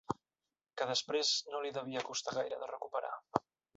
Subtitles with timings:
[0.81, 3.13] Que després no li devia costar gaire de recuperar.